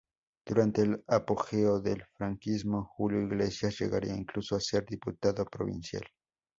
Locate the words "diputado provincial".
4.83-6.01